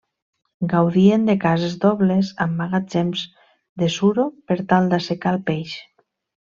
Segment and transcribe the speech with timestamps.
[0.69, 3.29] Gaudien de cases dobles amb magatzems
[3.83, 5.81] de suro per tal d'assecar el peix.